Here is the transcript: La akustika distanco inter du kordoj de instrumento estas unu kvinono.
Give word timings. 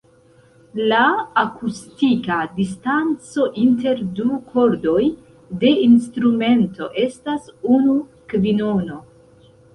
La 0.91 1.01
akustika 1.41 2.37
distanco 2.55 3.45
inter 3.65 4.01
du 4.21 4.31
kordoj 4.55 5.05
de 5.65 5.75
instrumento 5.91 6.91
estas 7.05 7.47
unu 7.77 8.01
kvinono. 8.35 8.99